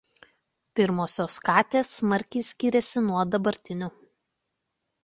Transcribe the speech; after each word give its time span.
Pirmosios 0.79 1.35
katės 1.49 1.91
smarkiai 1.99 2.47
skyrėsi 2.49 3.05
nuo 3.11 3.23
dabartinių. 3.37 3.93